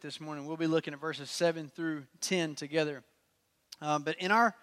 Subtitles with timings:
[0.00, 0.46] this morning.
[0.46, 3.02] We'll be looking at verses 7 through 10 together.
[3.80, 4.54] Um, but in our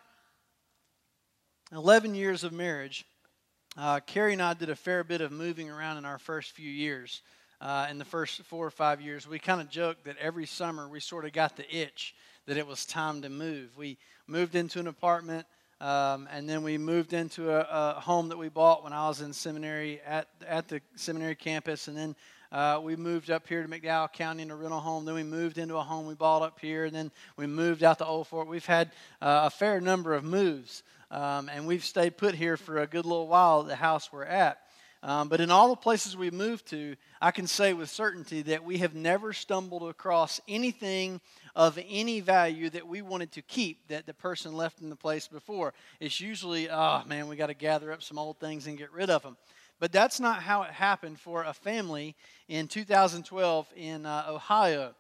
[1.74, 3.06] 11 years of marriage,
[3.78, 6.70] uh, Carrie and I did a fair bit of moving around in our first few
[6.70, 7.22] years.
[7.60, 10.88] Uh, in the first four or five years, we kind of joked that every summer
[10.88, 12.16] we sort of got the itch
[12.46, 13.76] that it was time to move.
[13.78, 13.98] We
[14.28, 15.46] moved into an apartment,
[15.82, 19.20] um, and then we moved into a, a, home that we bought when I was
[19.20, 22.16] in seminary at, at the seminary campus, and then
[22.56, 25.04] uh, we moved up here to McDowell County in a rental home.
[25.04, 26.86] Then we moved into a home we bought up here.
[26.86, 28.48] And then we moved out to Old Fort.
[28.48, 30.82] We've had uh, a fair number of moves.
[31.12, 34.24] Um, and we've stayed put here for a good little while at the house we're
[34.24, 34.60] at.
[35.04, 38.64] Um, but in all the places we've moved to, I can say with certainty that
[38.64, 41.20] we have never stumbled across anything
[41.58, 45.28] of any value that we wanted to keep that the person left in the place
[45.28, 45.74] before.
[46.00, 49.10] It's usually, oh man, we got to gather up some old things and get rid
[49.10, 49.36] of them.
[49.80, 52.16] But that's not how it happened for a family
[52.48, 54.96] in 2012 in uh, Ohio.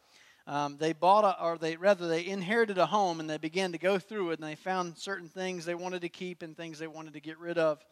[0.47, 3.77] Um, they bought a, or they rather they inherited a home and they began to
[3.77, 6.87] go through it and they found certain things they wanted to keep and things they
[6.87, 7.83] wanted to get rid of.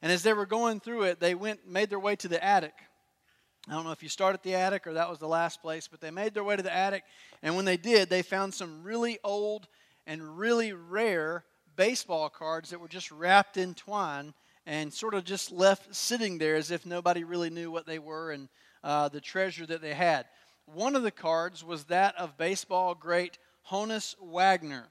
[0.00, 2.74] And as they were going through it, they went made their way to the attic.
[3.68, 5.86] I don't know if you start at the attic or that was the last place,
[5.88, 7.02] but they made their way to the attic.
[7.42, 9.68] And when they did, they found some really old
[10.06, 11.44] and really rare
[11.76, 14.32] baseball cards that were just wrapped in twine
[14.68, 18.32] and sort of just left sitting there as if nobody really knew what they were
[18.32, 18.50] and
[18.84, 20.26] uh, the treasure that they had.
[20.66, 23.38] One of the cards was that of baseball great
[23.70, 24.88] Honus Wagner,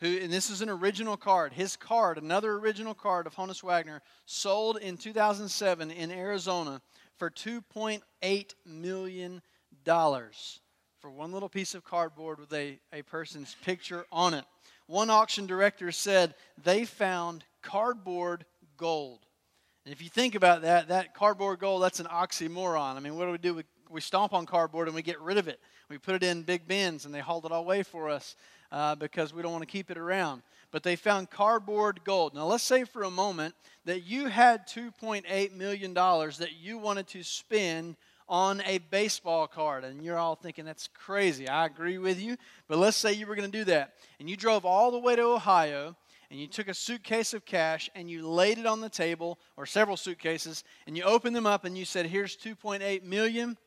[0.00, 1.52] who, and this is an original card.
[1.52, 6.80] His card, another original card of Honus Wagner, sold in 2007 in Arizona
[7.18, 9.42] for $2.8 million
[9.84, 14.46] for one little piece of cardboard with a, a person's picture on it.
[14.86, 16.34] One auction director said
[16.64, 18.46] they found cardboard
[18.80, 19.20] gold.
[19.84, 22.96] And if you think about that, that cardboard gold, that's an oxymoron.
[22.96, 23.54] I mean, what do we do?
[23.54, 25.60] We, we stomp on cardboard and we get rid of it.
[25.90, 28.36] We put it in big bins and they hauled it all away for us
[28.72, 30.42] uh, because we don't want to keep it around.
[30.70, 32.34] But they found cardboard gold.
[32.34, 37.22] Now, let's say for a moment that you had $2.8 million that you wanted to
[37.22, 37.96] spend
[38.28, 39.84] on a baseball card.
[39.84, 41.48] And you're all thinking, that's crazy.
[41.48, 42.36] I agree with you.
[42.68, 43.94] But let's say you were going to do that.
[44.20, 45.96] And you drove all the way to Ohio
[46.30, 49.66] and you took a suitcase of cash and you laid it on the table, or
[49.66, 53.58] several suitcases, and you opened them up and you said, Here's 2.8 million,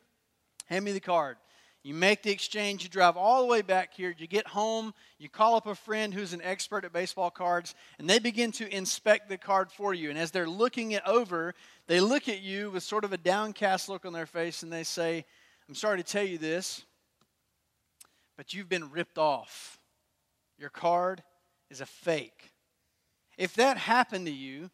[0.67, 1.37] hand me the card.
[1.83, 5.27] You make the exchange, you drive all the way back here, you get home, you
[5.27, 9.27] call up a friend who's an expert at baseball cards, and they begin to inspect
[9.27, 10.09] the card for you.
[10.09, 11.53] And as they're looking it over,
[11.87, 14.85] they look at you with sort of a downcast look on their face and they
[14.85, 15.25] say,
[15.67, 16.85] I'm sorry to tell you this,
[18.37, 19.77] but you've been ripped off.
[20.57, 21.21] Your card
[21.69, 22.52] is a fake.
[23.37, 24.69] If that happened to you,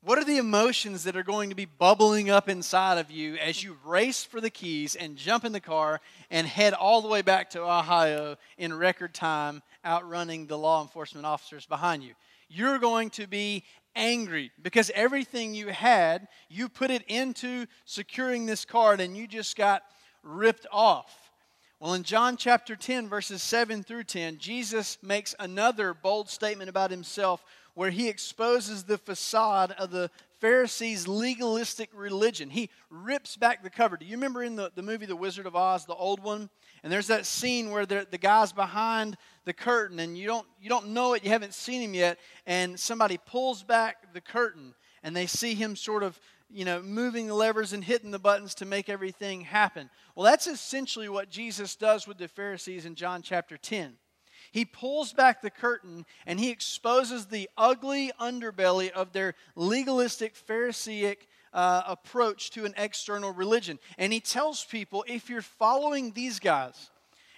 [0.00, 3.64] what are the emotions that are going to be bubbling up inside of you as
[3.64, 6.00] you race for the keys and jump in the car
[6.30, 11.26] and head all the way back to Ohio in record time, outrunning the law enforcement
[11.26, 12.14] officers behind you?
[12.48, 13.64] You're going to be
[13.96, 19.56] angry because everything you had, you put it into securing this card and you just
[19.56, 19.82] got
[20.22, 21.28] ripped off.
[21.80, 26.90] Well, in John chapter 10, verses 7 through 10, Jesus makes another bold statement about
[26.90, 27.44] himself
[27.78, 32.50] where he exposes the facade of the Pharisees' legalistic religion.
[32.50, 33.96] He rips back the cover.
[33.96, 36.50] Do you remember in the, the movie The Wizard of Oz, the old one?
[36.82, 40.68] And there's that scene where the, the guy's behind the curtain and you don't, you
[40.68, 44.74] don't know it, you haven't seen him yet, and somebody pulls back the curtain
[45.04, 46.18] and they see him sort of
[46.50, 49.88] you know, moving the levers and hitting the buttons to make everything happen.
[50.16, 53.98] Well, that's essentially what Jesus does with the Pharisees in John chapter 10.
[54.52, 61.28] He pulls back the curtain and he exposes the ugly underbelly of their legalistic, Pharisaic
[61.52, 63.78] uh, approach to an external religion.
[63.96, 66.90] And he tells people if you're following these guys,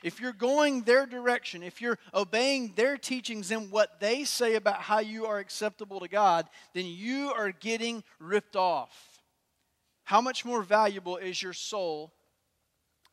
[0.03, 4.81] if you're going their direction, if you're obeying their teachings and what they say about
[4.81, 9.21] how you are acceptable to God, then you are getting ripped off.
[10.04, 12.12] How much more valuable is your soul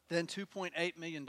[0.10, 1.28] than $2.8 million?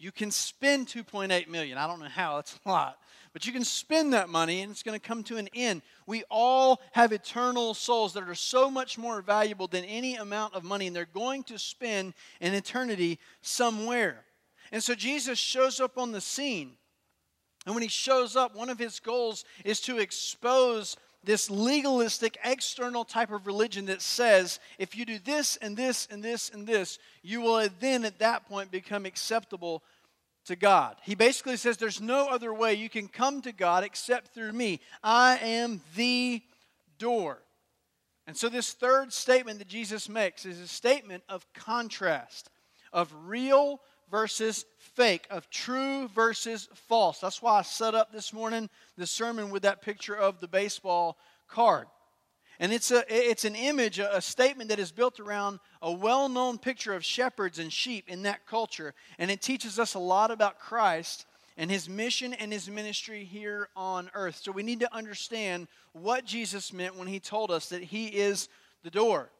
[0.00, 1.76] You can spend 2.8 million.
[1.76, 2.98] I don't know how, that's a lot.
[3.34, 5.82] But you can spend that money and it's going to come to an end.
[6.06, 10.64] We all have eternal souls that are so much more valuable than any amount of
[10.64, 14.24] money, and they're going to spend an eternity somewhere.
[14.72, 16.72] And so Jesus shows up on the scene.
[17.66, 23.04] And when he shows up, one of his goals is to expose this legalistic external
[23.04, 26.98] type of religion that says if you do this and this and this and this,
[27.22, 29.82] you will then at that point become acceptable
[30.46, 30.96] to God.
[31.02, 34.80] He basically says there's no other way you can come to God except through me.
[35.02, 36.42] I am the
[36.98, 37.42] door.
[38.26, 42.50] And so, this third statement that Jesus makes is a statement of contrast,
[42.92, 47.18] of real versus fake, of true versus false.
[47.20, 51.16] That's why I set up this morning the sermon with that picture of the baseball
[51.48, 51.86] card.
[52.60, 56.58] And it's, a, it's an image, a, statement that is built around a well known
[56.58, 58.92] picture of shepherds and sheep in that culture.
[59.18, 61.24] And it teaches us a lot about Christ
[61.56, 64.40] and his mission and his ministry here on earth.
[64.42, 68.50] So we need to understand what Jesus meant when he told us that he is
[68.84, 69.30] the door.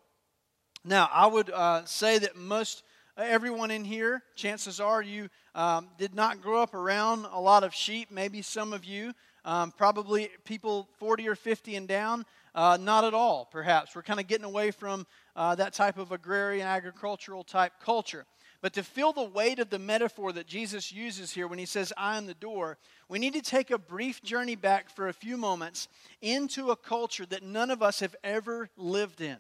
[0.83, 2.83] Now, I would uh, say that most
[3.19, 7.75] everyone in here, chances are you um, did not grow up around a lot of
[7.75, 8.11] sheep.
[8.11, 9.13] Maybe some of you,
[9.45, 12.25] um, probably people 40 or 50 and down,
[12.55, 13.95] uh, not at all, perhaps.
[13.95, 15.07] We're kind of getting away from
[15.37, 18.27] uh, that type of agrarian, agricultural type culture.
[18.63, 21.93] But to feel the weight of the metaphor that Jesus uses here when he says,
[21.97, 22.77] I am the door,
[23.09, 25.89] we need to take a brief journey back for a few moments
[26.21, 29.39] into a culture that none of us have ever lived in.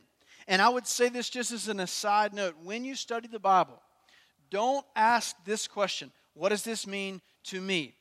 [0.49, 3.81] And I would say this just as an aside note when you study the Bible,
[4.51, 7.95] don't ask this question What does this mean to me?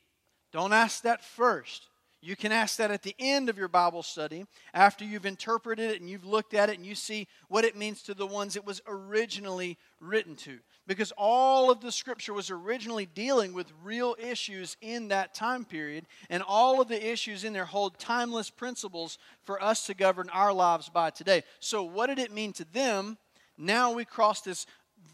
[0.52, 1.89] Don't ask that first.
[2.21, 6.01] You can ask that at the end of your Bible study after you've interpreted it
[6.01, 8.66] and you've looked at it and you see what it means to the ones it
[8.66, 10.60] was originally written to.
[10.86, 16.07] Because all of the scripture was originally dealing with real issues in that time period,
[16.30, 20.51] and all of the issues in there hold timeless principles for us to govern our
[20.51, 21.44] lives by today.
[21.60, 23.18] So, what did it mean to them?
[23.57, 24.66] Now we cross this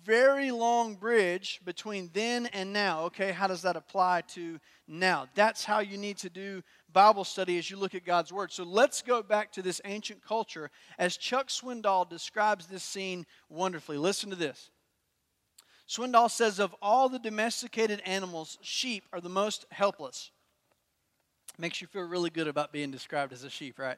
[0.05, 3.03] very long bridge between then and now.
[3.05, 5.27] Okay, how does that apply to now?
[5.35, 6.63] That's how you need to do
[6.95, 8.53] Bible study as you look at God's Word.
[8.53, 13.97] So let's go back to this ancient culture as Chuck Swindoll describes this scene wonderfully.
[13.97, 14.71] Listen to this.
[15.89, 20.31] Swindoll says, Of all the domesticated animals, sheep are the most helpless.
[21.57, 23.98] Makes you feel really good about being described as a sheep, right?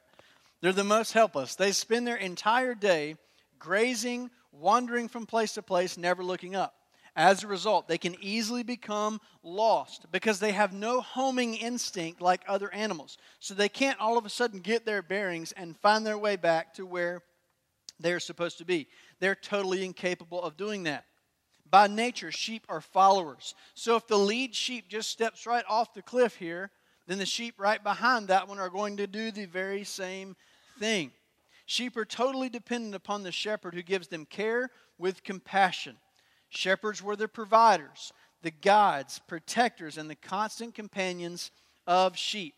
[0.60, 1.54] They're the most helpless.
[1.54, 3.14] They spend their entire day
[3.60, 6.74] grazing, wandering from place to place, never looking up.
[7.18, 12.42] As a result, they can easily become lost because they have no homing instinct like
[12.46, 13.18] other animals.
[13.40, 16.74] So they can't all of a sudden get their bearings and find their way back
[16.74, 17.24] to where
[17.98, 18.86] they're supposed to be.
[19.18, 21.06] They're totally incapable of doing that.
[21.68, 23.56] By nature, sheep are followers.
[23.74, 26.70] So if the lead sheep just steps right off the cliff here,
[27.08, 30.36] then the sheep right behind that one are going to do the very same
[30.78, 31.10] thing.
[31.66, 35.96] Sheep are totally dependent upon the shepherd who gives them care with compassion.
[36.48, 38.12] Shepherds were the providers,
[38.42, 41.50] the guides, protectors, and the constant companions
[41.86, 42.54] of sheep.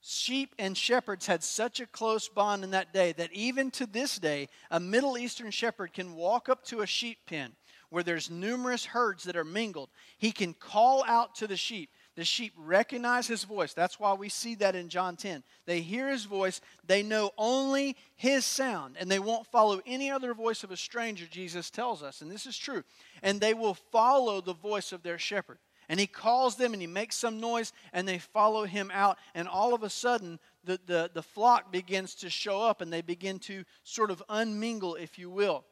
[0.00, 4.18] Sheep and shepherds had such a close bond in that day that even to this
[4.18, 7.52] day, a Middle Eastern shepherd can walk up to a sheep pen
[7.88, 9.88] where there's numerous herds that are mingled.
[10.18, 13.74] He can call out to the sheep the sheep recognize his voice.
[13.74, 15.42] That's why we see that in John 10.
[15.66, 20.32] They hear his voice, they know only his sound, and they won't follow any other
[20.32, 22.20] voice of a stranger, Jesus tells us.
[22.20, 22.84] And this is true.
[23.22, 25.58] And they will follow the voice of their shepherd.
[25.88, 29.18] And he calls them and he makes some noise, and they follow him out.
[29.34, 33.02] And all of a sudden, the, the, the flock begins to show up and they
[33.02, 35.64] begin to sort of unmingle, if you will.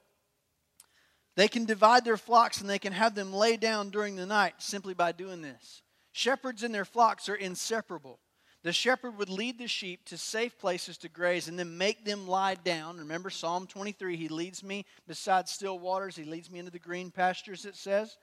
[1.35, 4.55] They can divide their flocks and they can have them lay down during the night
[4.59, 5.83] simply by doing this.
[6.13, 8.21] Shepherds and their flocks are inseparable.
[8.63, 12.29] The shepherd would lead the sheep to safe places to graze and then make them
[12.29, 12.99] lie down.
[12.99, 17.11] Remember Psalm 23 He leads me beside still waters, He leads me into the green
[17.11, 18.17] pastures, it says.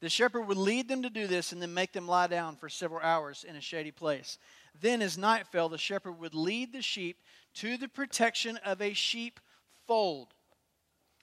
[0.00, 2.68] The shepherd would lead them to do this and then make them lie down for
[2.68, 4.38] several hours in a shady place.
[4.80, 7.18] Then, as night fell, the shepherd would lead the sheep
[7.54, 9.38] to the protection of a sheep
[9.86, 10.34] fold.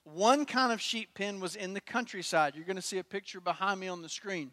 [0.03, 2.55] One kind of sheep pen was in the countryside.
[2.55, 4.51] You're going to see a picture behind me on the screen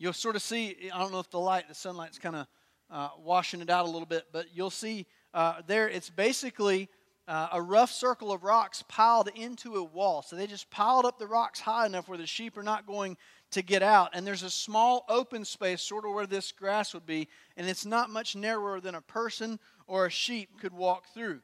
[0.00, 2.46] you'll sort of see, I don't know if the light, the sunlight's kind of
[2.90, 6.88] uh, washing it out a little bit, but you'll see uh, there it's basically
[7.28, 10.22] uh, a rough circle of rocks piled into a wall.
[10.22, 13.16] So they just piled up the rocks high enough where the sheep are not going
[13.52, 14.10] to get out.
[14.14, 17.86] And there's a small open space, sort of where this grass would be, and it's
[17.86, 21.40] not much narrower than a person or a sheep could walk through.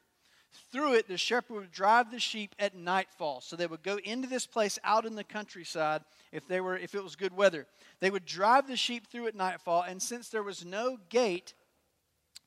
[0.73, 3.41] Through it, the shepherd would drive the sheep at nightfall.
[3.41, 6.95] So they would go into this place out in the countryside if they were if
[6.95, 7.67] it was good weather.
[8.01, 11.55] They would drive the sheep through at nightfall, and since there was no gate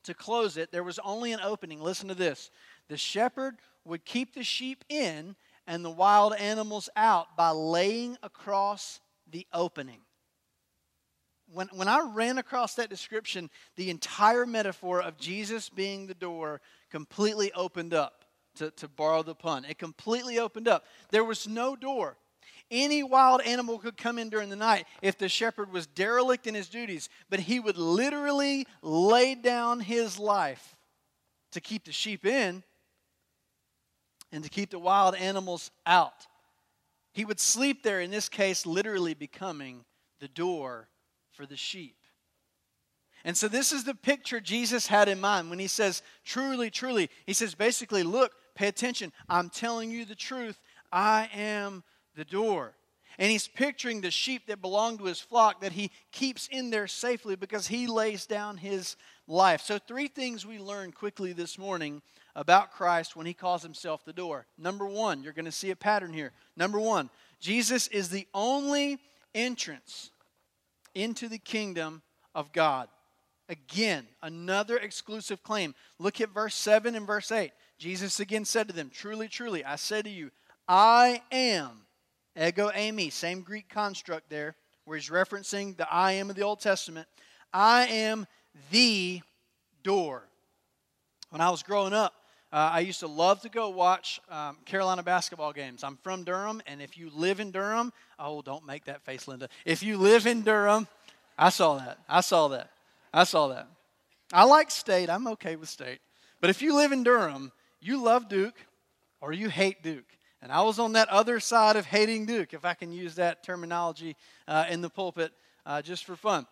[0.03, 1.81] to close it, there was only an opening.
[1.81, 2.51] Listen to this.
[2.87, 5.35] The shepherd would keep the sheep in
[5.67, 10.01] and the wild animals out by laying across the opening
[11.51, 16.61] when, when I ran across that description, the entire metaphor of Jesus being the door
[16.89, 19.65] completely opened up, to, to borrow the pun.
[19.65, 20.85] It completely opened up.
[21.11, 22.17] There was no door.
[22.71, 26.53] Any wild animal could come in during the night if the shepherd was derelict in
[26.53, 30.75] his duties, but he would literally lay down his life
[31.51, 32.63] to keep the sheep in
[34.31, 36.27] and to keep the wild animals out.
[37.13, 39.83] He would sleep there, in this case, literally becoming
[40.19, 40.89] the door
[41.31, 41.95] for the sheep.
[43.29, 47.11] And so, this is the picture Jesus had in mind when he says, truly, truly.
[47.27, 49.13] He says, basically, look, pay attention.
[49.29, 50.59] I'm telling you the truth.
[50.91, 51.83] I am
[52.15, 52.73] the door.
[53.19, 56.87] And he's picturing the sheep that belong to his flock that he keeps in there
[56.87, 58.95] safely because he lays down his
[59.27, 59.61] life.
[59.61, 62.01] So, three things we learned quickly this morning
[62.35, 64.47] about Christ when he calls himself the door.
[64.57, 66.31] Number one, you're going to see a pattern here.
[66.57, 68.97] Number one, Jesus is the only
[69.35, 70.09] entrance
[70.95, 72.01] into the kingdom
[72.33, 72.87] of God.
[73.49, 75.73] Again, another exclusive claim.
[75.97, 77.51] Look at verse 7 and verse 8.
[77.79, 80.29] Jesus again said to them, Truly, truly, I say to you,
[80.67, 81.71] I am,
[82.39, 86.59] ego eimi, same Greek construct there, where he's referencing the I am of the Old
[86.59, 87.07] Testament.
[87.51, 88.27] I am
[88.69, 89.21] the
[89.81, 90.23] door.
[91.31, 92.13] When I was growing up,
[92.51, 95.83] uh, I used to love to go watch um, Carolina basketball games.
[95.83, 99.49] I'm from Durham, and if you live in Durham, oh, don't make that face, Linda.
[99.65, 100.87] If you live in Durham,
[101.37, 101.97] I saw that.
[102.07, 102.69] I saw that.
[103.13, 103.67] I saw that.
[104.31, 105.09] I like state.
[105.09, 105.99] I'm okay with state.
[106.41, 107.51] But if you live in Durham,
[107.81, 108.55] you love Duke
[109.21, 110.05] or you hate Duke.
[110.41, 113.43] And I was on that other side of hating Duke, if I can use that
[113.43, 114.15] terminology
[114.47, 115.33] uh, in the pulpit
[115.65, 116.45] uh, just for fun.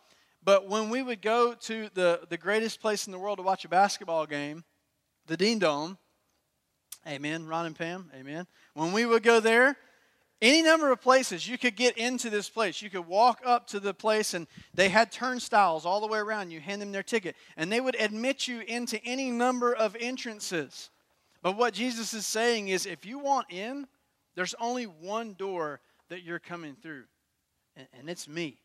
[0.44, 3.64] But when we would go to the, the greatest place in the world to watch
[3.66, 4.64] a basketball game,
[5.28, 5.98] the Dean Dome,
[7.08, 8.48] amen, Ron and Pam, amen.
[8.74, 9.78] When we would go there,
[10.42, 12.82] any number of places you could get into this place.
[12.82, 16.52] You could walk up to the place, and they had turnstiles all the way around.
[16.52, 20.90] You hand them their ticket, and they would admit you into any number of entrances.
[21.42, 23.88] But what Jesus is saying is if you want in,
[24.36, 25.80] there's only one door
[26.10, 27.06] that you're coming through,
[27.76, 28.58] and it's me.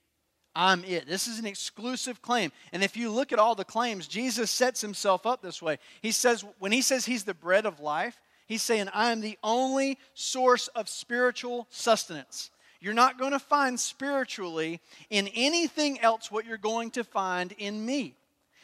[0.54, 1.06] I'm it.
[1.06, 2.52] This is an exclusive claim.
[2.72, 5.78] And if you look at all the claims, Jesus sets himself up this way.
[6.02, 8.20] He says, when he says he's the bread of life,
[8.52, 12.50] He's saying, I am the only source of spiritual sustenance.
[12.82, 17.86] You're not going to find spiritually in anything else what you're going to find in
[17.86, 18.14] me.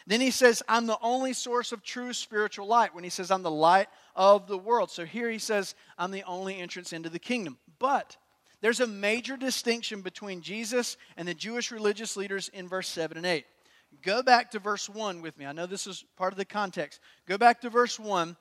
[0.07, 3.43] Then he says, I'm the only source of true spiritual light when he says, I'm
[3.43, 4.91] the light of the world.
[4.91, 7.57] So here he says, I'm the only entrance into the kingdom.
[7.79, 8.19] But
[8.61, 13.25] there's a major distinction between Jesus and the Jewish religious leaders in verse 7 and
[13.25, 13.47] 8.
[14.03, 15.47] Go back to verse 1 with me.
[15.47, 17.01] I know this is part of the context.
[17.27, 18.37] Go back to verse 1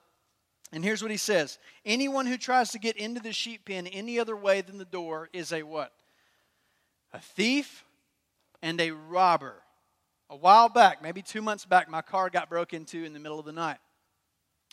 [0.71, 4.19] and here's what he says Anyone who tries to get into the sheep pen any
[4.19, 5.93] other way than the door is a what?
[7.13, 7.85] A thief
[8.61, 9.55] and a robber.
[10.29, 13.39] A while back, maybe two months back, my car got broke into in the middle
[13.39, 13.77] of the night.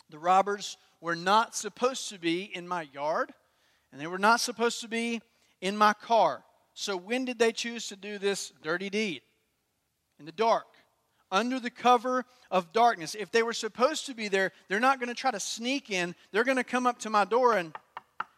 [0.09, 3.33] The robbers were not supposed to be in my yard,
[3.91, 5.21] and they were not supposed to be
[5.61, 6.43] in my car.
[6.73, 9.21] So, when did they choose to do this dirty deed?
[10.19, 10.65] In the dark
[11.31, 13.15] under the cover of darkness.
[13.15, 16.15] If they were supposed to be there, they're not going to try to sneak in.
[16.31, 17.75] They're going to come up to my door and,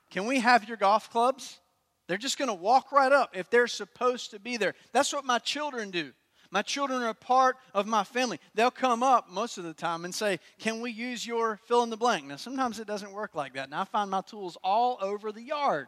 [0.10, 1.60] can we have your golf clubs?
[2.08, 4.74] They're just going to walk right up if they're supposed to be there.
[4.94, 6.14] That's what my children do.
[6.50, 8.40] My children are a part of my family.
[8.56, 11.90] They'll come up most of the time and say, Can we use your fill in
[11.90, 12.26] the blank?
[12.26, 13.66] Now, sometimes it doesn't work like that.
[13.66, 15.88] And I find my tools all over the yard.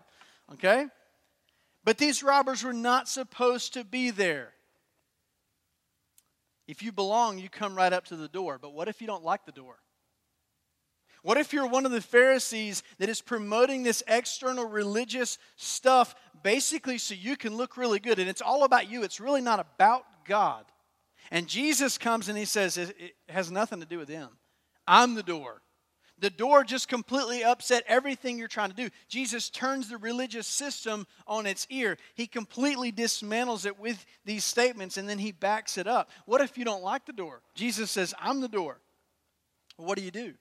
[0.54, 0.88] Okay?
[1.86, 4.52] But these robbers were not supposed to be there.
[6.70, 8.60] If you belong, you come right up to the door.
[8.62, 9.78] But what if you don't like the door?
[11.24, 17.00] What if you're one of the Pharisees that is promoting this external religious stuff basically
[17.00, 19.02] so you can look really good and it's all about you?
[19.02, 20.64] It's really not about God.
[21.32, 24.30] And Jesus comes and he says, It has nothing to do with them.
[24.88, 25.64] I'm the door.
[26.20, 28.90] The door just completely upset everything you're trying to do.
[29.08, 31.98] Jesus turns the religious system on its ear.
[32.16, 36.10] He completely dismantles it with these statements and then he backs it up.
[36.26, 37.42] What if you don't like the door?
[37.56, 38.80] Jesus says, I'm the door.
[39.78, 40.34] what do you do?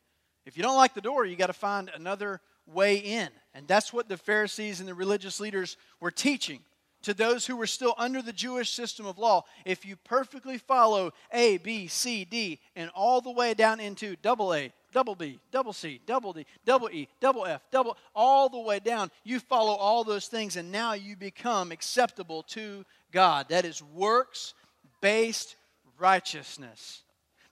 [0.46, 3.28] If you don't like the door, you got to find another way in.
[3.54, 6.60] And that's what the Pharisees and the religious leaders were teaching
[7.02, 9.44] to those who were still under the Jewish system of law.
[9.64, 14.54] If you perfectly follow A, B, C, D, and all the way down into double
[14.54, 18.80] A, double B, double C, double D, double E, double F, double, all the way
[18.80, 19.12] down.
[19.22, 23.48] You follow all those things, and now you become acceptable to God.
[23.50, 24.54] That is works
[25.00, 25.54] based
[26.00, 27.02] righteousness.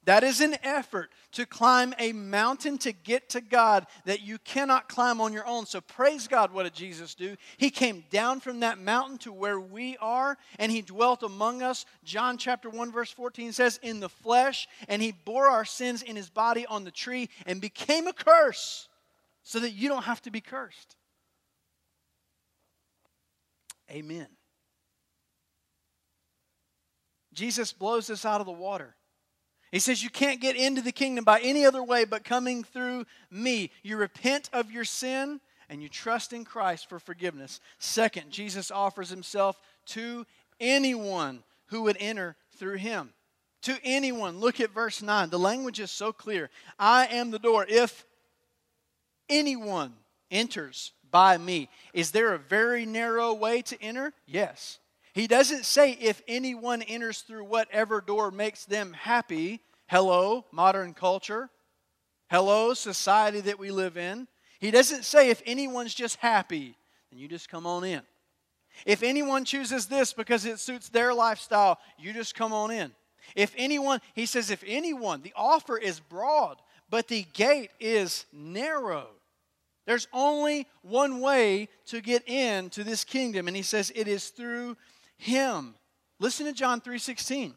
[0.07, 4.89] That is an effort to climb a mountain to get to God that you cannot
[4.89, 5.67] climb on your own.
[5.67, 7.37] So praise God, what did Jesus do?
[7.57, 11.85] He came down from that mountain to where we are and he dwelt among us.
[12.05, 16.15] John chapter 1 verse 14 says in the flesh and he bore our sins in
[16.15, 18.89] his body on the tree and became a curse
[19.43, 20.95] so that you don't have to be cursed.
[23.91, 24.29] Amen.
[27.33, 28.95] Jesus blows us out of the water.
[29.77, 33.05] He says, You can't get into the kingdom by any other way but coming through
[33.31, 33.71] me.
[33.83, 37.61] You repent of your sin, and you trust in Christ for forgiveness.
[37.79, 40.25] Second, Jesus offers himself to
[40.59, 43.13] anyone who would enter through him.
[43.65, 44.41] To anyone.
[44.41, 45.29] Look at verse 9.
[45.29, 46.49] The language is so clear.
[46.79, 47.67] I am the door.
[47.69, 48.07] If
[49.29, 49.93] anyone
[50.31, 54.15] enters by me, is there a very narrow way to enter?
[54.27, 54.79] Yes.
[55.13, 59.61] He doesn't say if anyone enters through whatever door makes them happy.
[59.89, 61.49] Hello, modern culture.
[62.29, 64.27] Hello, society that we live in.
[64.59, 66.77] He doesn't say if anyone's just happy,
[67.11, 68.03] then you just come on in.
[68.85, 72.93] If anyone chooses this because it suits their lifestyle, you just come on in.
[73.35, 79.09] If anyone, he says, if anyone, the offer is broad, but the gate is narrow.
[79.87, 84.77] There's only one way to get into this kingdom, and he says it is through
[85.17, 85.75] him.
[86.19, 87.55] Listen to John 3:16.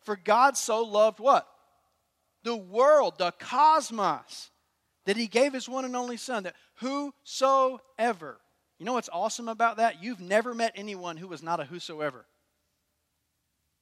[0.00, 1.46] For God so loved what?
[2.46, 4.52] The world, the cosmos,
[5.04, 8.38] that he gave his one and only son, that whosoever.
[8.78, 10.00] You know what's awesome about that?
[10.00, 12.24] You've never met anyone who was not a whosoever.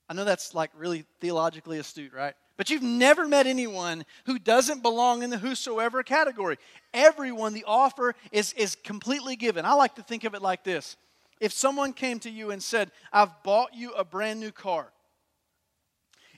[0.08, 2.32] I know that's like really theologically astute, right?
[2.56, 6.56] But you've never met anyone who doesn't belong in the whosoever category.
[6.94, 9.66] Everyone, the offer is, is completely given.
[9.66, 10.96] I like to think of it like this
[11.38, 14.90] if someone came to you and said, I've bought you a brand new car,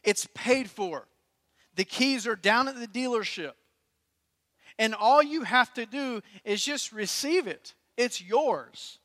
[0.03, 1.07] it's paid for,
[1.77, 3.53] the keys are down at the dealership,
[4.79, 8.99] and all you have to do is just receive it, it's yours.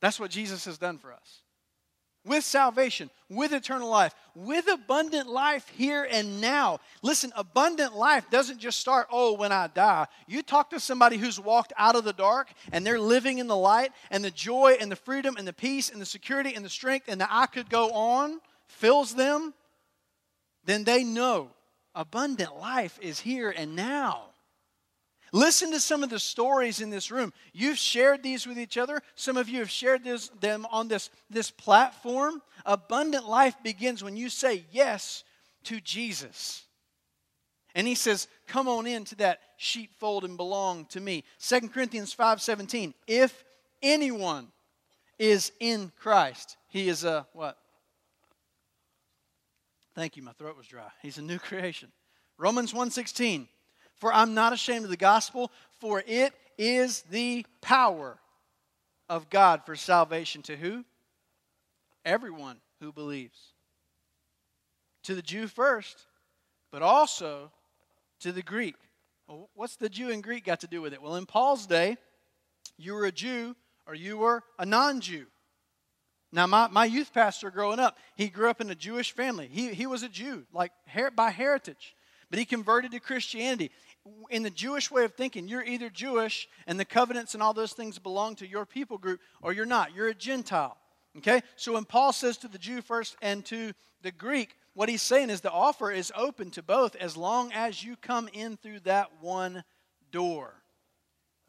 [0.00, 1.42] That's what Jesus has done for us
[2.26, 6.80] with salvation, with eternal life, with abundant life here and now.
[7.02, 10.06] Listen, abundant life doesn't just start, oh, when I die.
[10.26, 13.56] You talk to somebody who's walked out of the dark and they're living in the
[13.56, 16.68] light, and the joy and the freedom and the peace and the security and the
[16.68, 19.54] strength and the I could go on fills them,
[20.64, 21.50] then they know
[21.96, 24.26] abundant life is here and now.
[25.32, 27.32] Listen to some of the stories in this room.
[27.52, 29.00] You've shared these with each other.
[29.16, 32.40] Some of you have shared this, them on this, this platform.
[32.64, 35.24] Abundant life begins when you say yes
[35.64, 36.64] to Jesus.
[37.74, 41.24] And he says, Come on into that sheepfold and belong to me.
[41.40, 42.94] 2 Corinthians 5 17.
[43.06, 43.44] If
[43.82, 44.48] anyone
[45.18, 47.58] is in Christ, he is a what?
[49.96, 50.90] Thank you, my throat was dry.
[51.00, 51.90] He's a new creation.
[52.36, 53.48] Romans 1 16.
[53.94, 58.18] For I'm not ashamed of the gospel, for it is the power
[59.08, 60.84] of God for salvation to who?
[62.04, 63.38] Everyone who believes.
[65.04, 66.04] To the Jew first,
[66.70, 67.50] but also
[68.20, 68.74] to the Greek.
[69.26, 71.00] Well, what's the Jew and Greek got to do with it?
[71.00, 71.96] Well, in Paul's day,
[72.76, 73.56] you were a Jew
[73.86, 75.24] or you were a non Jew.
[76.36, 79.48] Now, my, my youth pastor growing up, he grew up in a Jewish family.
[79.50, 80.70] He, he was a Jew, like
[81.16, 81.96] by heritage,
[82.28, 83.70] but he converted to Christianity
[84.28, 87.72] in the Jewish way of thinking, you're either Jewish and the covenants and all those
[87.72, 89.94] things belong to your people group, or you're not.
[89.94, 90.76] You're a Gentile.
[91.16, 91.40] Okay?
[91.56, 93.72] So when Paul says to the Jew first and to
[94.02, 97.82] the Greek, what he's saying is the offer is open to both as long as
[97.82, 99.64] you come in through that one
[100.12, 100.52] door.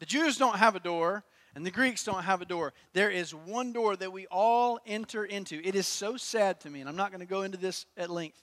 [0.00, 2.72] The Jews don't have a door, and the Greeks don't have a door.
[2.92, 5.60] There is one door that we all enter into.
[5.64, 8.10] It is so sad to me, and I'm not going to go into this at
[8.10, 8.42] length.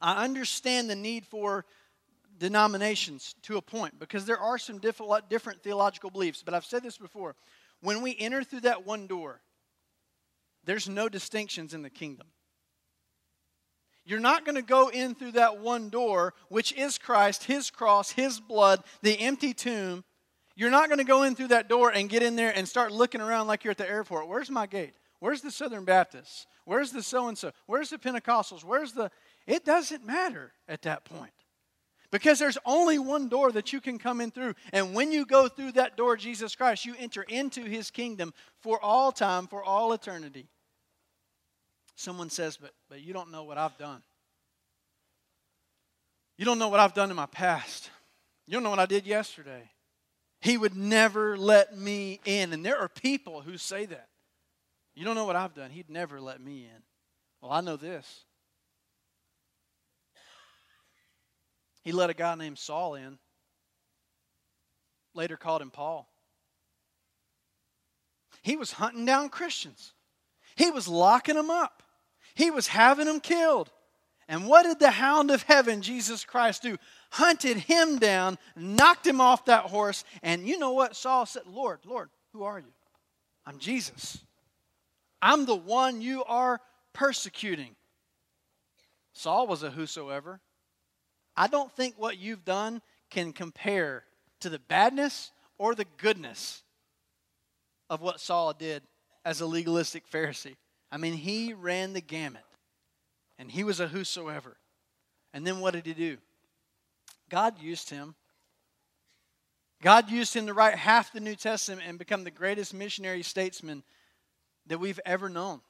[0.00, 1.64] I understand the need for
[2.38, 6.42] denominations to a point because there are some different theological beliefs.
[6.44, 7.34] But I've said this before.
[7.80, 9.40] When we enter through that one door,
[10.64, 12.26] there's no distinctions in the kingdom.
[14.04, 18.12] You're not going to go in through that one door, which is Christ, His cross,
[18.12, 20.04] His blood, the empty tomb.
[20.56, 22.90] You're not going to go in through that door and get in there and start
[22.90, 24.26] looking around like you're at the airport.
[24.26, 24.94] Where's my gate?
[25.20, 26.46] Where's the Southern Baptists?
[26.64, 27.52] Where's the so and so?
[27.66, 28.64] Where's the Pentecostals?
[28.64, 29.10] Where's the.
[29.46, 31.32] It doesn't matter at that point.
[32.10, 34.54] Because there's only one door that you can come in through.
[34.72, 38.82] And when you go through that door, Jesus Christ, you enter into his kingdom for
[38.82, 40.48] all time, for all eternity.
[41.96, 44.02] Someone says, but, but you don't know what I've done.
[46.38, 47.90] You don't know what I've done in my past.
[48.46, 49.70] You don't know what I did yesterday.
[50.46, 52.52] He would never let me in.
[52.52, 54.06] And there are people who say that.
[54.94, 55.72] You don't know what I've done.
[55.72, 56.82] He'd never let me in.
[57.40, 58.24] Well, I know this
[61.82, 63.18] He let a guy named Saul in,
[65.14, 66.08] later called him Paul.
[68.42, 69.94] He was hunting down Christians,
[70.54, 71.82] he was locking them up,
[72.36, 73.72] he was having them killed.
[74.28, 76.76] And what did the hound of heaven, Jesus Christ, do?
[77.12, 80.96] Hunted him down, knocked him off that horse, and you know what?
[80.96, 82.72] Saul said, Lord, Lord, who are you?
[83.46, 84.18] I'm Jesus.
[85.22, 86.60] I'm the one you are
[86.92, 87.76] persecuting.
[89.12, 90.40] Saul was a whosoever.
[91.36, 94.04] I don't think what you've done can compare
[94.40, 96.62] to the badness or the goodness
[97.88, 98.82] of what Saul did
[99.24, 100.56] as a legalistic Pharisee.
[100.90, 102.42] I mean, he ran the gamut,
[103.38, 104.56] and he was a whosoever.
[105.32, 106.18] And then what did he do?
[107.28, 108.14] God used him.
[109.82, 113.82] God used him to write half the New Testament and become the greatest missionary statesman
[114.66, 115.60] that we've ever known.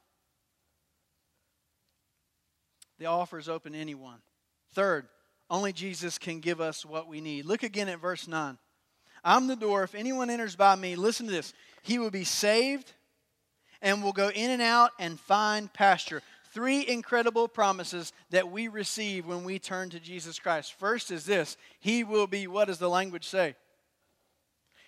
[2.98, 4.18] The offer is open to anyone.
[4.72, 5.08] Third,
[5.50, 7.44] only Jesus can give us what we need.
[7.44, 8.58] Look again at verse 9.
[9.24, 9.82] I'm the door.
[9.82, 11.52] If anyone enters by me, listen to this.
[11.82, 12.92] He will be saved
[13.82, 16.22] and will go in and out and find pasture.
[16.56, 20.72] Three incredible promises that we receive when we turn to Jesus Christ.
[20.72, 23.56] First is this He will be, what does the language say?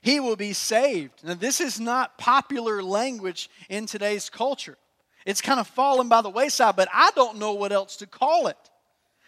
[0.00, 1.22] He will be saved.
[1.22, 4.78] Now, this is not popular language in today's culture.
[5.26, 8.46] It's kind of fallen by the wayside, but I don't know what else to call
[8.46, 8.56] it.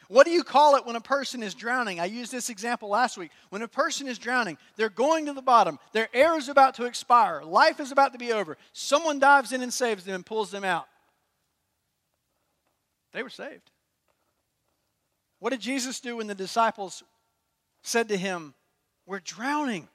[0.08, 2.00] What do you call it when a person is drowning?
[2.00, 3.32] I used this example last week.
[3.50, 6.86] When a person is drowning, they're going to the bottom, their air is about to
[6.86, 8.56] expire, life is about to be over.
[8.72, 10.86] Someone dives in and saves them and pulls them out.
[13.12, 13.70] They were saved.
[15.38, 17.02] What did Jesus do when the disciples
[17.82, 18.54] said to him,
[19.06, 19.88] We're drowning?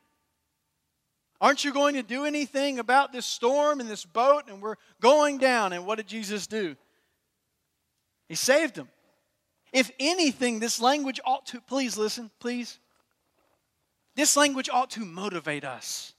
[1.39, 4.43] Aren't you going to do anything about this storm and this boat?
[4.47, 5.73] And we're going down.
[5.73, 6.75] And what did Jesus do?
[8.27, 8.89] He saved them.
[9.71, 12.79] If anything, this language ought to, please listen, please.
[14.15, 16.14] This language ought to motivate us.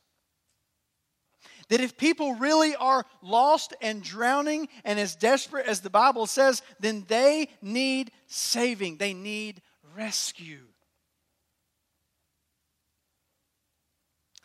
[1.69, 6.63] That if people really are lost and drowning and as desperate as the Bible says,
[6.79, 9.63] then they need saving, they need
[9.97, 10.61] rescue.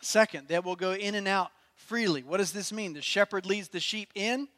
[0.00, 2.24] Second, that will go in and out freely.
[2.24, 2.92] What does this mean?
[2.92, 4.48] The shepherd leads the sheep in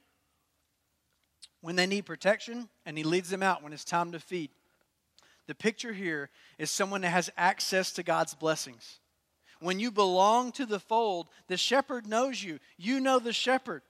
[1.60, 4.50] when they need protection, and he leads them out when it's time to feed.
[5.46, 9.00] The picture here is someone that has access to God's blessings.
[9.60, 12.58] When you belong to the fold, the shepherd knows you.
[12.76, 13.82] You know the shepherd.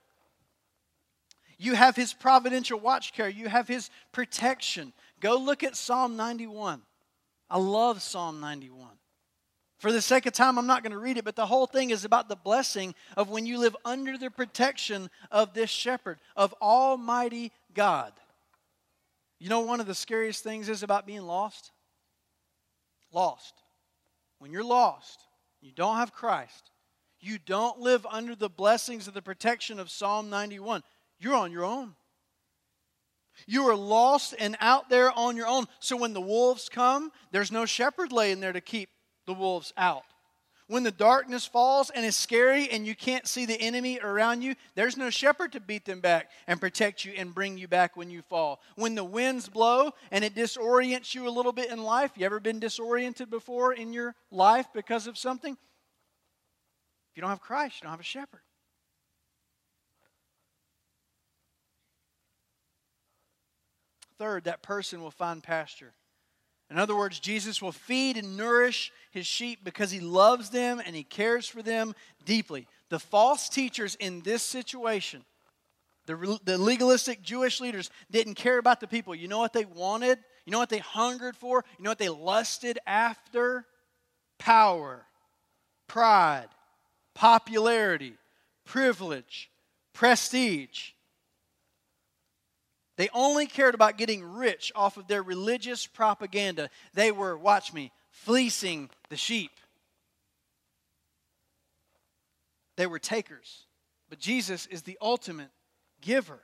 [1.57, 4.93] You have his providential watch care, you have his protection.
[5.19, 6.81] Go look at Psalm 91.
[7.49, 8.89] I love Psalm 91.
[9.77, 11.89] For the sake of time, I'm not going to read it, but the whole thing
[11.89, 16.53] is about the blessing of when you live under the protection of this shepherd, of
[16.61, 18.13] Almighty God.
[19.39, 21.71] You know, one of the scariest things is about being lost?
[23.11, 23.53] Lost.
[24.39, 25.24] When you're lost,
[25.65, 26.69] you don't have Christ,
[27.19, 30.83] you don't live under the blessings of the protection of Psalm 91.
[31.17, 31.95] You're on your own.
[33.47, 35.65] You are lost and out there on your own.
[35.79, 38.89] So when the wolves come, there's no shepherd laying there to keep
[39.25, 40.03] the wolves out.
[40.67, 44.55] When the darkness falls and it's scary and you can't see the enemy around you,
[44.73, 48.09] there's no shepherd to beat them back and protect you and bring you back when
[48.09, 48.59] you fall.
[48.75, 52.39] When the winds blow and it disorients you a little bit in life, you ever
[52.39, 55.53] been disoriented before in your life because of something?
[55.53, 58.41] If you don't have Christ, you don't have a shepherd.
[64.17, 65.93] Third, that person will find pasture.
[66.71, 70.95] In other words, Jesus will feed and nourish his sheep because he loves them and
[70.95, 72.67] he cares for them deeply.
[72.89, 75.25] The false teachers in this situation,
[76.05, 79.15] the, the legalistic Jewish leaders, didn't care about the people.
[79.15, 80.19] You know what they wanted?
[80.45, 81.65] You know what they hungered for?
[81.79, 83.65] You know what they lusted after?
[84.37, 85.05] Power,
[85.87, 86.49] pride,
[87.15, 88.13] popularity,
[88.65, 89.49] privilege,
[89.93, 90.91] prestige.
[92.97, 96.69] They only cared about getting rich off of their religious propaganda.
[96.93, 97.91] They were, watch me,
[98.23, 99.51] fleecing the sheep.
[102.77, 103.65] They were takers.
[104.09, 105.49] But Jesus is the ultimate
[106.01, 106.39] giver.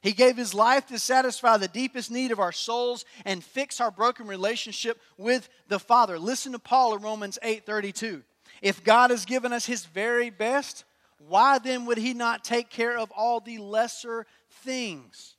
[0.00, 3.90] He gave his life to satisfy the deepest need of our souls and fix our
[3.90, 6.18] broken relationship with the Father.
[6.18, 8.22] Listen to Paul in Romans 8:32.
[8.62, 10.84] If God has given us his very best,
[11.18, 15.35] why then would he not take care of all the lesser things?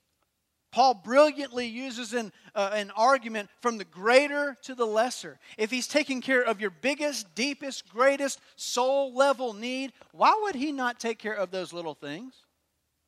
[0.77, 5.39] Paul brilliantly uses an, uh, an argument from the greater to the lesser.
[5.57, 10.71] If he's taking care of your biggest, deepest, greatest soul level need, why would he
[10.71, 12.35] not take care of those little things?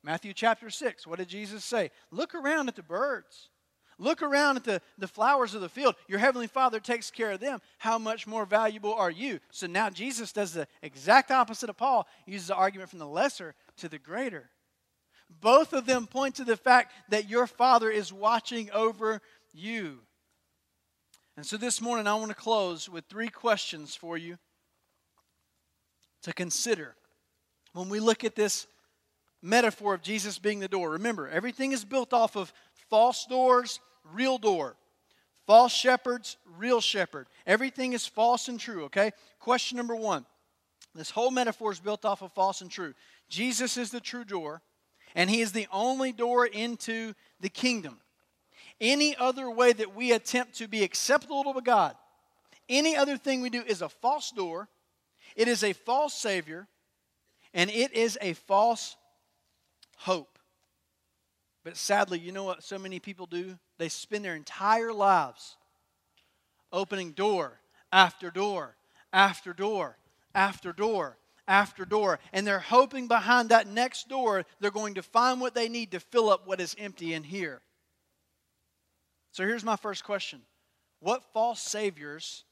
[0.02, 1.92] Matthew chapter 6, what did Jesus say?
[2.10, 3.50] Look around at the birds.
[3.98, 5.94] Look around at the, the flowers of the field.
[6.08, 7.60] Your heavenly Father takes care of them.
[7.78, 9.38] How much more valuable are you?
[9.52, 12.08] So now Jesus does the exact opposite of Paul.
[12.26, 14.50] He uses the argument from the lesser to the greater.
[15.40, 20.00] Both of them point to the fact that your Father is watching over you.
[21.36, 24.38] And so this morning, I want to close with three questions for you
[26.22, 26.96] to consider
[27.72, 28.66] when we look at this
[29.42, 30.90] metaphor of Jesus being the door.
[30.90, 32.52] Remember, everything is built off of
[32.90, 33.80] false doors,
[34.12, 34.76] real door.
[35.46, 37.26] False shepherds, real shepherd.
[37.46, 39.12] Everything is false and true, okay?
[39.38, 40.26] Question number one
[40.94, 42.94] This whole metaphor is built off of false and true.
[43.28, 44.62] Jesus is the true door,
[45.14, 48.00] and he is the only door into the kingdom.
[48.80, 51.96] Any other way that we attempt to be acceptable to God,
[52.68, 54.68] any other thing we do is a false door,
[55.36, 56.66] it is a false Savior,
[57.52, 58.96] and it is a false
[59.98, 60.38] hope.
[61.62, 63.58] But sadly, you know what so many people do?
[63.78, 65.56] They spend their entire lives
[66.72, 67.60] opening door
[67.92, 68.76] after door
[69.12, 69.98] after door
[70.34, 71.18] after door
[71.50, 72.20] after door.
[72.32, 76.00] And they're hoping behind that next door they're going to find what they need to
[76.00, 77.60] fill up what is empty in here.
[79.32, 80.40] So here's my first question
[81.00, 82.44] What false saviors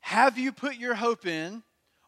[0.00, 1.62] have you put your hope in?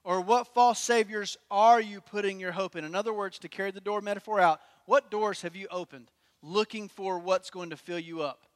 [0.05, 2.85] Or what false saviors are you putting your hope in?
[2.85, 6.11] In other words, to carry the door metaphor out, what doors have you opened
[6.43, 8.47] looking for what's going to fill you up?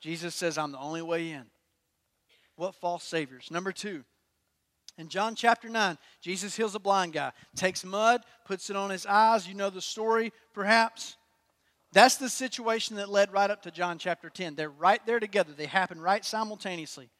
[0.00, 1.44] Jesus says, I'm the only way in.
[2.56, 3.50] What false saviors?
[3.50, 4.04] Number two,
[4.96, 9.06] in John chapter 9, Jesus heals a blind guy, takes mud, puts it on his
[9.06, 9.48] eyes.
[9.48, 11.16] You know the story, perhaps.
[11.92, 14.54] That's the situation that led right up to John chapter 10.
[14.54, 17.10] They're right there together, they happen right simultaneously.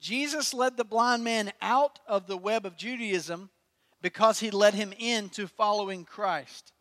[0.00, 3.50] Jesus led the blind man out of the web of Judaism
[4.02, 6.72] because he led him into following Christ.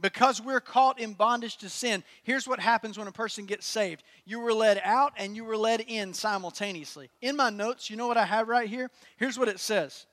[0.00, 4.02] Because we're caught in bondage to sin, here's what happens when a person gets saved.
[4.24, 7.10] You were led out and you were led in simultaneously.
[7.20, 8.90] In my notes, you know what I have right here?
[9.16, 10.06] Here's what it says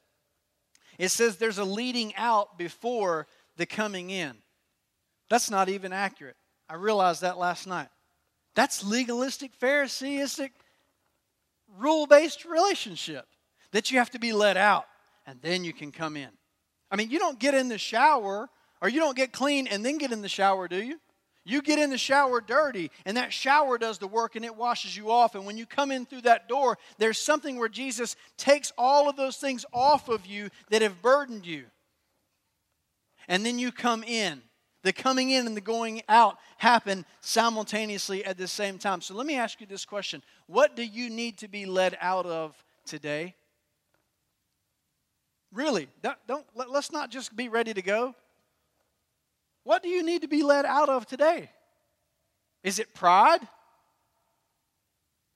[0.98, 4.36] it says there's a leading out before the coming in.
[5.30, 6.36] That's not even accurate.
[6.70, 7.90] I realized that last night.
[8.56, 10.50] That's legalistic, Phariseeistic,
[11.78, 13.26] rule based relationship
[13.72, 14.86] that you have to be let out
[15.26, 16.30] and then you can come in.
[16.90, 18.50] I mean, you don't get in the shower
[18.82, 21.00] or you don't get clean and then get in the shower, do you?
[21.48, 24.98] You get in the shower dirty, and that shower does the work and it washes
[24.98, 25.34] you off.
[25.34, 29.16] And when you come in through that door, there's something where Jesus takes all of
[29.16, 31.64] those things off of you that have burdened you.
[33.30, 34.42] And then you come in.
[34.84, 39.02] The coming in and the going out happen simultaneously at the same time.
[39.02, 42.26] So let me ask you this question What do you need to be led out
[42.26, 43.36] of today?
[45.54, 48.16] Really, don't, don't let's not just be ready to go.
[49.68, 51.50] What do you need to be led out of today?
[52.64, 53.46] Is it pride?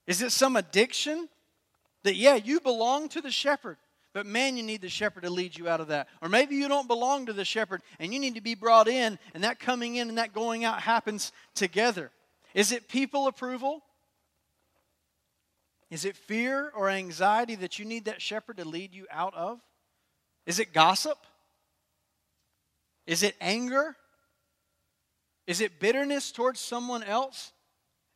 [0.06, 1.28] Is it some addiction?
[2.04, 3.76] That, yeah, you belong to the shepherd,
[4.14, 6.08] but man, you need the shepherd to lead you out of that.
[6.22, 9.18] Or maybe you don't belong to the shepherd and you need to be brought in,
[9.34, 12.10] and that coming in and that going out happens together.
[12.54, 13.82] Is it people approval?
[15.90, 19.60] Is it fear or anxiety that you need that shepherd to lead you out of?
[20.46, 21.18] Is it gossip?
[23.06, 23.94] Is it anger?
[25.46, 27.52] Is it bitterness towards someone else?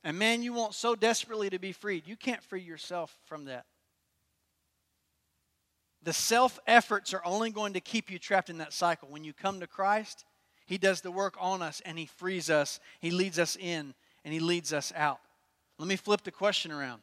[0.05, 2.07] And man, you want so desperately to be freed.
[2.07, 3.67] You can't free yourself from that.
[6.03, 9.09] The self efforts are only going to keep you trapped in that cycle.
[9.11, 10.25] When you come to Christ,
[10.65, 12.79] He does the work on us and He frees us.
[13.01, 13.93] He leads us in
[14.25, 15.19] and He leads us out.
[15.79, 17.03] Let me flip the question around.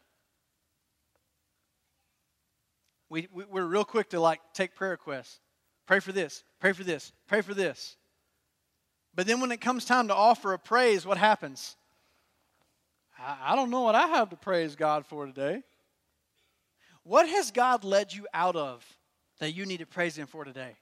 [3.10, 5.42] We, we, we're real quick to like take prayer requests.
[5.86, 7.98] Pray for this, pray for this, pray for this.
[9.15, 11.76] But then when it comes time to offer a praise, what happens?
[13.17, 15.63] I, I don't know what I have to praise God for today.
[17.04, 18.86] What has God led you out of
[19.39, 20.76] that you need to praise Him for today?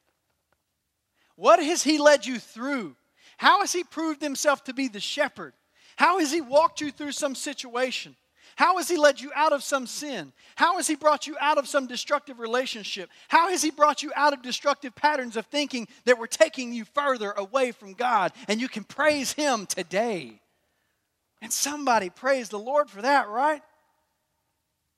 [1.36, 2.96] What has He led you through?
[3.38, 5.54] How has He proved Himself to be the shepherd?
[5.96, 8.16] How has He walked you through some situation?
[8.56, 10.34] How has He led you out of some sin?
[10.56, 13.10] How has He brought you out of some destructive relationship?
[13.28, 16.86] How has He brought you out of destructive patterns of thinking that were taking you
[16.86, 18.34] further away from God?
[18.48, 20.42] And you can praise Him today.
[21.42, 23.62] And somebody praise the Lord for that, right?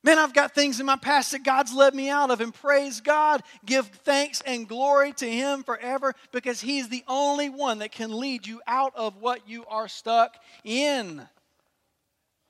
[0.05, 2.99] Man, I've got things in my past that God's led me out of, and praise
[2.99, 3.41] God.
[3.65, 8.45] Give thanks and glory to Him forever because He's the only one that can lead
[8.45, 10.35] you out of what you are stuck
[10.65, 11.25] in.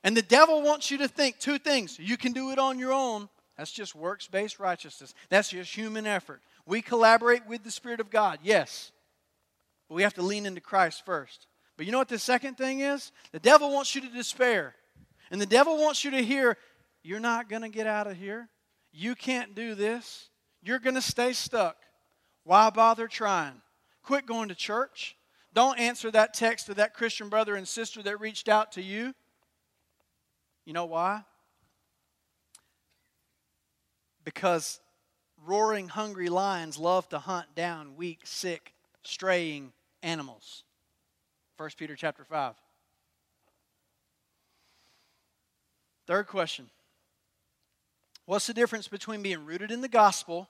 [0.04, 1.98] And the devil wants you to think two things.
[1.98, 3.28] You can do it on your own.
[3.56, 5.14] That's just works based righteousness.
[5.30, 6.42] That's just human effort.
[6.66, 8.92] We collaborate with the Spirit of God, yes.
[9.88, 11.46] But we have to lean into Christ first.
[11.76, 13.12] But you know what the second thing is?
[13.32, 14.74] The devil wants you to despair.
[15.30, 16.58] And the devil wants you to hear,
[17.02, 18.48] you're not going to get out of here.
[18.92, 20.28] You can't do this.
[20.62, 21.76] You're going to stay stuck.
[22.44, 23.62] Why bother trying?
[24.02, 25.16] Quit going to church.
[25.54, 29.14] Don't answer that text to that Christian brother and sister that reached out to you.
[30.64, 31.22] You know why?
[34.24, 34.80] Because
[35.44, 38.72] roaring, hungry lions love to hunt down weak, sick,
[39.02, 39.72] straying
[40.02, 40.64] animals.
[41.56, 42.54] 1 Peter chapter 5.
[46.06, 46.70] Third question
[48.26, 50.48] What's the difference between being rooted in the gospel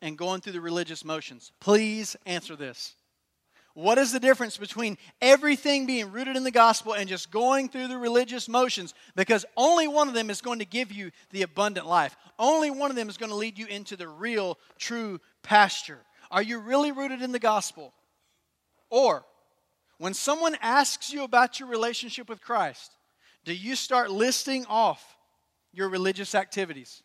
[0.00, 1.52] and going through the religious motions?
[1.60, 2.94] Please answer this.
[3.78, 7.86] What is the difference between everything being rooted in the gospel and just going through
[7.86, 8.92] the religious motions?
[9.14, 12.16] Because only one of them is going to give you the abundant life.
[12.40, 16.00] Only one of them is going to lead you into the real, true pasture.
[16.32, 17.94] Are you really rooted in the gospel?
[18.90, 19.24] Or,
[19.98, 22.90] when someone asks you about your relationship with Christ,
[23.44, 25.16] do you start listing off
[25.72, 27.04] your religious activities?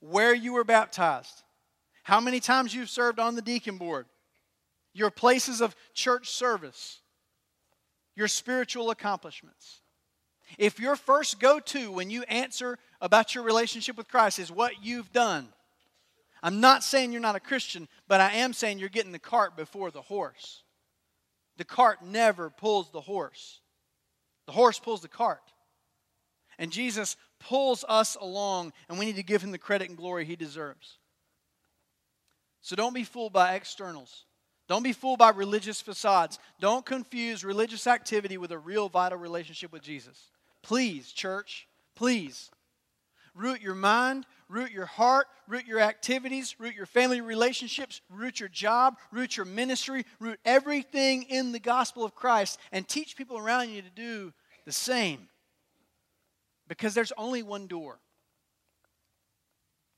[0.00, 1.44] Where you were baptized?
[2.02, 4.04] How many times you've served on the deacon board?
[4.94, 7.00] Your places of church service,
[8.14, 9.80] your spiritual accomplishments.
[10.56, 14.82] If your first go to when you answer about your relationship with Christ is what
[14.82, 15.48] you've done,
[16.42, 19.56] I'm not saying you're not a Christian, but I am saying you're getting the cart
[19.56, 20.62] before the horse.
[21.56, 23.60] The cart never pulls the horse,
[24.46, 25.40] the horse pulls the cart.
[26.56, 30.24] And Jesus pulls us along, and we need to give him the credit and glory
[30.24, 30.98] he deserves.
[32.60, 34.24] So don't be fooled by externals.
[34.66, 36.38] Don't be fooled by religious facades.
[36.58, 40.30] Don't confuse religious activity with a real vital relationship with Jesus.
[40.62, 42.50] Please, church, please.
[43.34, 48.48] Root your mind, root your heart, root your activities, root your family relationships, root your
[48.48, 53.70] job, root your ministry, root everything in the gospel of Christ, and teach people around
[53.70, 54.32] you to do
[54.64, 55.28] the same.
[56.68, 57.98] Because there's only one door,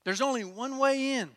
[0.03, 1.36] there's only one way in.